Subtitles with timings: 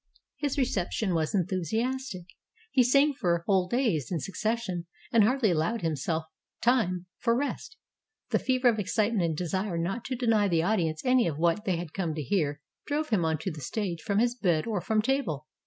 [0.37, 2.25] His reception was enthusiastic.
[2.71, 6.25] He sang for whole days in succession, and hardly allowed himself
[6.59, 7.77] time for rest.
[8.31, 11.75] The fever of excitement and desire not to deny the audience any of what they
[11.75, 15.03] had come to hear drove him on to the stage from his bed or from
[15.03, 15.45] table.